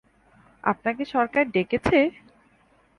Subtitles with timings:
[0.63, 1.99] আপনাকে সরকার ডেকেছে?